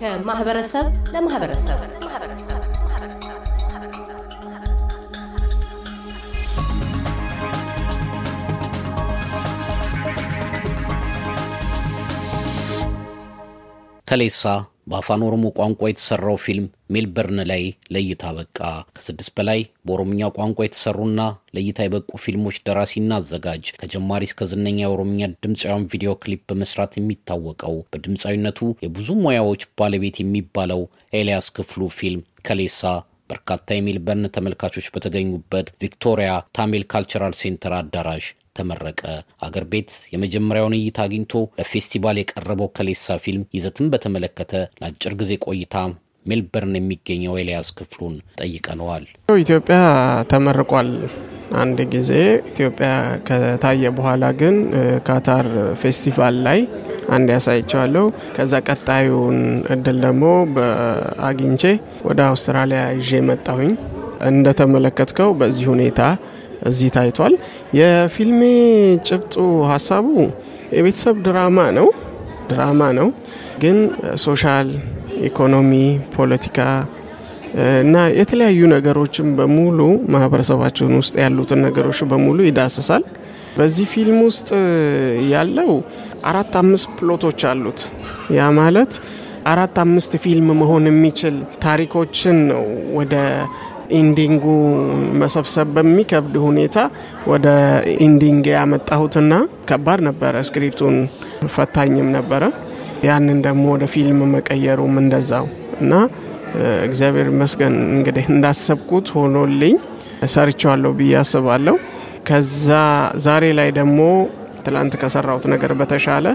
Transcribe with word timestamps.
ከማህበረሰብ 0.00 0.86
ለማህበረሰብ 1.12 1.78
ከሌሳ 14.06 14.42
በአፋን 14.90 15.22
ኦሮሞ 15.26 15.46
ቋንቋ 15.56 15.80
የተሰራው 15.88 16.36
ፊልም 16.42 16.66
ሜልበርን 16.94 17.40
ላይ 17.50 17.62
ለእይታ 17.94 18.24
በቃ። 18.36 18.58
ከስድስት 18.96 19.30
በላይ 19.38 19.60
በኦሮምኛ 19.86 20.28
ቋንቋ 20.36 20.58
የተሰሩና 20.64 21.20
ለእይታ 21.56 21.86
የበቁ 21.86 22.20
ፊልሞች 22.24 22.58
ደራሲና 22.66 23.18
አዘጋጅ 23.20 23.64
ከጀማሪ 23.80 24.28
እስከ 24.28 24.48
ዝነኛ 24.52 24.78
የኦሮምኛ 24.82 25.30
ድምፃውያን 25.38 25.88
ቪዲዮ 25.92 26.12
ክሊፕ 26.22 26.44
በመስራት 26.50 26.94
የሚታወቀው 26.96 27.76
በድምፃዊነቱ 27.90 28.70
የብዙ 28.84 29.18
ሙያዎች 29.24 29.64
ባለቤት 29.80 30.18
የሚባለው 30.22 30.82
ኤልያስ 31.20 31.48
ክፍሉ 31.58 31.90
ፊልም 31.98 32.22
ከሌሳ 32.48 32.82
በርካታ 33.30 33.76
የሜልበርን 33.76 34.32
ተመልካቾች 34.34 34.88
በተገኙበት 34.94 35.68
ቪክቶሪያ 35.82 36.32
ታሚል 36.58 36.84
Cultural 36.92 37.36
Centre 37.40 37.74
አዳራሽ 37.78 38.26
ተመረቀ። 38.56 39.02
አገር 39.46 39.64
ቤት 39.72 39.90
የመጀመሪያውን 40.12 40.76
እይታ 40.78 40.98
አግኝቶ 41.06 41.32
ለፌስቲቫል 41.60 42.18
የቀረበው 42.20 42.68
ከሌሳ 42.76 43.16
ፊልም 43.24 43.44
ይዘትን 43.56 43.88
በተመለከተ 43.92 44.52
ለአጭር 44.80 45.14
ጊዜ 45.22 45.32
ቆይታ 45.46 45.74
ሜልበርን 46.26 46.74
የሚገኘው 46.76 47.34
ኤልያስ 47.40 47.68
ክፍሉን 47.78 48.14
ጠይቀነዋል። 48.40 49.04
ኢትዮጵያ 49.40 49.76
ተመርቋል 50.30 50.88
አንድ 51.56 51.78
ጊዜ 51.92 52.10
ኢትዮጵያ 52.50 52.88
ከታየ 53.28 53.90
በኋላ 53.96 54.24
ግን 54.40 54.56
ካታር 55.06 55.46
ፌስቲቫል 55.82 56.36
ላይ 56.46 56.60
አንድ 57.08 57.28
ያሳይቸዋለሁ። 57.34 58.04
ከዛ 58.36 58.52
ቀጣዩን 58.68 59.36
እድል 59.74 59.98
ደግሞ 60.06 60.24
አግኝቼ 61.28 61.62
ወደ 62.08 62.20
አውስትራሊያ 62.30 62.80
ይዤ 62.98 63.20
መጣሁኝ። 63.28 63.70
እንደተመለከትከው 64.30 65.30
በዚህ 65.40 65.66
ሁኔታ 65.72 66.00
እዚህ 66.66 66.88
ታይቷል። 66.96 67.34
የፊልሜ 67.78 68.42
ጭብጡ 69.08 69.34
ሀሳቡ 69.70 70.06
የቤተሰብ 70.76 71.16
ድራማ 71.26 71.58
ነው 71.78 71.88
ድራማ 72.50 72.80
ነው 72.98 73.08
ግን 73.62 73.76
social፣ 74.24 74.68
ኢኮኖሚ፣ 75.28 75.72
ፖለቲካ 76.16 76.58
እና 77.82 77.96
የተለያዩ 78.18 78.60
ነገሮችን 78.72 79.28
በሙሉ 79.38 79.78
ማህበረሰባችን 80.14 80.96
ውስጥ 81.00 81.14
ያሉትን 81.22 81.60
ነገሮች 81.66 82.00
በሙሉ 82.10 82.38
ይዳስሳል። 82.48 83.04
በዚህ 83.56 83.86
ፊልም 83.92 84.18
ውስጥ 84.26 84.48
ያለው 85.32 85.70
አራት 86.30 86.54
አምስት 86.60 86.88
plot 86.98 87.19
ኦች 87.19 87.40
አሉት። 87.50 87.80
ያ 88.36 88.48
ማለት 88.58 88.92
አራት 89.46 89.76
አምስት 89.82 90.12
ፊልም 90.24 90.48
መሆን 90.60 90.84
የሚችል 90.90 91.34
ታሪኮችን 91.64 92.36
ነው 92.50 92.64
ወደ 92.98 93.14
ending 93.98 94.33
ኡ 94.33 94.44
መሰብሰብ 95.20 95.68
በሚከብድ 95.76 96.34
ሁኔታ 96.44 96.76
ወደ 97.26 97.46
ending 98.06 98.44
ያመጣሁትና 98.54 99.32
ከባድ 99.68 100.00
ነበረ። 100.08 100.34
script 100.48 100.77
ኡን 100.77 100.96
ፈታኝም 101.54 102.08
ነበረ። 102.16 102.42
ያንን 103.04 103.38
ደግሞ 103.46 103.64
ወደ 103.74 103.84
ፊልም 103.92 104.20
መቀየሩም 104.34 104.94
እንደዛው 105.02 105.46
እና 105.80 105.92
እግዚአብሔር 106.86 107.26
ይመስገን 107.32 107.74
እንግዲህ 107.96 108.26
እንዳሰብኩት 108.34 109.06
ሆኖልኝ 109.16 109.76
ሰርቸዋለሁ 110.34 110.90
ብዬ 110.98 111.14
አስባለሁ። 111.20 111.76
ከዛ 112.28 112.68
ዛሬ 113.26 113.44
ላይ 113.58 113.68
ደግሞ 113.78 113.98
ትላንት 114.64 114.94
ከሰራሁት 115.02 115.44
ነገር 115.52 115.72
በተሻለ 115.80 116.26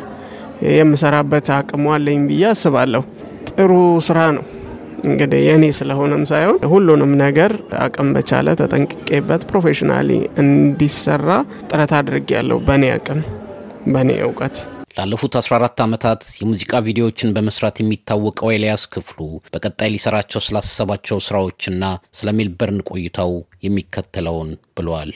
የምሰራበት 0.76 1.48
አቅሙ 1.56 1.86
አለኝ 1.96 2.20
ብዬ 2.30 2.44
አስባለሁ። 2.52 3.04
ጥሩ 3.52 3.72
ስራ 4.08 4.20
ነው 4.36 4.44
እንግዲህ 5.04 5.42
የእኔ 5.46 5.66
ስለሆነም 5.78 6.24
ሳይሆን 6.32 6.60
ሁሉንም 6.72 7.14
ነገር 7.24 7.52
አቅም 7.80 8.10
በቻለ 8.16 8.50
ተጠንቅቄበት 8.60 9.44
professionally 9.52 10.10
እንዲሰራ 10.44 11.30
ጥረት 11.72 11.94
አድርጌ 12.00 12.30
ያለው 12.38 12.60
በእኔ 12.68 12.86
አቅም 12.98 13.22
በእኔ 13.94 14.12
እውቀት 14.26 14.58
ላለፉት 14.98 15.34
14 15.40 15.82
ዓመታት 15.84 16.22
የሙዚቃ 16.40 16.80
ቪዲዮዎችን 16.86 17.34
በመስራት 17.36 17.76
የሚታወቀው 17.82 18.50
ኤልያስ 18.56 18.84
ክፍሉ 18.94 19.20
በቀጣይ 19.54 19.90
ሊሰራቸው 19.94 20.42
ስላሰባቸው 20.46 21.18
ስራዎችና 21.28 21.84
ስለ 22.20 22.30
ሜልበርን 22.38 22.80
ቆይታው 22.90 23.32
የሚከተለውን 23.66 24.50
ብለዋል። 24.78 25.12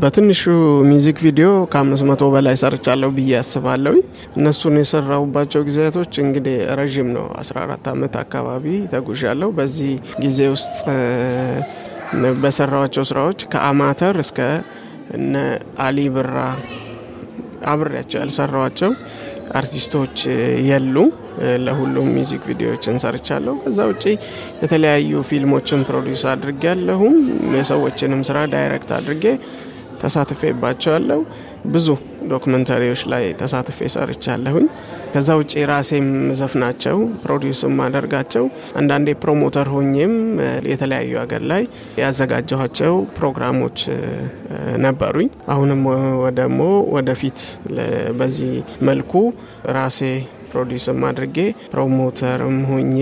በትንሹ 0.00 0.42
music 0.90 1.18
video 1.26 1.48
ከአምስት 1.72 2.06
መቶ 2.10 2.30
በላይ 2.34 2.56
ሰርቻለሁ 2.62 3.10
ብዬ 3.18 3.34
አስባለሁ። 3.40 3.94
እነሱን 4.38 4.78
የሰራሁባቸው 4.80 5.66
ጊዜያቶች 5.68 6.12
እንግዲህ 6.24 6.56
ረዥም 6.80 7.10
ነው። 7.16 7.26
14 7.42 7.92
ዓመት 7.94 8.16
አካባቢ 8.24 8.64
ተጉዣለሁ። 8.94 9.50
በዚህ 9.58 9.92
ጊዜ 10.24 10.40
ውስጥ 10.54 10.78
በሰራኋቸው 12.42 13.04
ስራዎች 13.08 13.40
ከአማተር 13.52 14.16
እስከ 14.22 14.40
እነ 15.16 15.34
አሊ 15.84 15.98
ቢራ 16.14 16.36
አብሬያቸው 17.66 18.18
ያልሰራዋቸው 18.22 18.90
አርቲስቶች 19.58 20.16
የሉ። 20.68 20.96
ለሁሉም 21.64 22.08
music 22.16 22.42
video 22.50 22.71
ዎችን 22.71 22.96
ሰርቻለሁ። 23.02 23.54
ከዛ 23.64 23.80
ውጪ 23.90 24.04
የተለያዩ 24.62 25.22
ፊልሞችን 25.30 25.80
produce 25.88 26.22
አድርጌ 26.32 26.62
ያለሁም 26.70 27.16
የሰዎችንም 27.56 28.22
ስራ 28.28 28.38
direct 28.54 28.90
አድርጌ 28.98 29.24
ተሳትፌባቸዋለሁ። 30.02 31.20
ብዙ 31.66 31.86
documentary 32.28 32.82
ዎች 32.82 33.02
ላይ 33.12 33.24
ተሳትፌ 33.40 33.78
ሰርቻለሁኝ። 33.94 34.66
ከዛ 35.12 35.28
ውጭ 35.38 35.52
ራሴም 35.70 36.08
ዘፍናቸው 36.32 36.96
produce 37.22 37.60
ማደርጋቸው 37.78 38.44
አንዳንዴ 38.76 39.08
promoter 39.22 39.68
ሆኜም 39.74 40.14
የተለያዩ 40.70 41.12
ሀገር 41.22 41.42
ላይ 41.52 41.62
ያዘጋጀኋቸው 42.02 42.94
ፕሮግራሞች 43.18 43.78
ነበሩኝ። 44.84 45.28
አሁንም 45.48 45.82
ደግሞ 46.40 46.60
ወደፊት 46.96 47.38
በዚህ 48.18 48.52
መልኩ 48.82 49.12
ራሴ 49.70 50.00
produce 50.50 50.89
ም 50.89 51.00
አድርጌ 51.08 51.38
promoter 51.72 52.41
ም 52.41 52.58
ሆኜ 52.70 52.98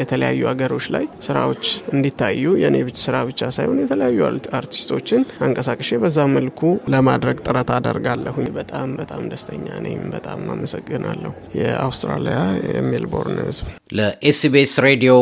የተለያዩ 0.00 0.42
ሀገሮች 0.50 0.86
ላይ 0.94 1.04
ስራዎች 1.26 1.64
እንዲታዩ 1.94 2.54
የኔ 2.62 2.76
ስራ 3.04 3.16
ብቻ 3.28 3.50
ሳይሆን 3.56 3.80
የተለያዩ 3.82 4.18
አርቲስቶችን 4.58 5.22
አንቀሳቅሼ 5.44 6.00
በዛ 6.04 6.18
መልኩ 6.34 6.60
ለማድረግ 6.94 7.38
ጥረት 7.46 7.70
አደርጋለሁኝ። 7.76 8.48
በጣም 8.58 8.90
በጣም 9.00 9.22
ደስተኛ 9.32 9.66
ነኝ። 9.84 10.00
በጣም 10.14 10.42
አመሰግናለሁ 10.54 11.32
የአውስትራሊያ 11.60 12.38
የሜልቦርን 12.70 13.40
ሕዝብ። 13.44 13.68
ለኤስቢኤስ 13.98 14.74
ሬዲዮ 14.86 15.14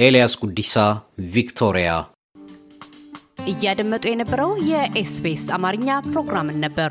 ኤልያስ 0.00 0.34
ጉዲሳ 0.42 0.74
ቪክቶሪያ። 1.32 1.90
እያደመጡ 3.50 4.04
የነበረው 4.10 4.50
የኤስቢኤስ 4.70 5.44
አማርኛ 5.56 5.90
ፕሮግራምን 6.08 6.58
ነበር። 6.64 6.90